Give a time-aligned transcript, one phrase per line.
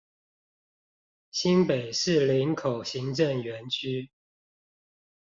[1.29, 4.09] 新北市林口行政園區